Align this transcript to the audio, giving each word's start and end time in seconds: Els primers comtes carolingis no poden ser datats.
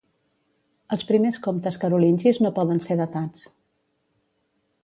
Els 0.95 1.03
primers 1.11 1.37
comtes 1.49 1.77
carolingis 1.85 2.41
no 2.47 2.53
poden 2.59 2.83
ser 2.89 3.01
datats. 3.05 3.47